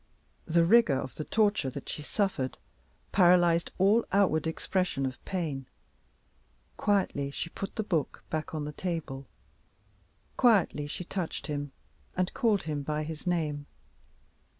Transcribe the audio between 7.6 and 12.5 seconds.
the book back on the table. Quietly she touched him, and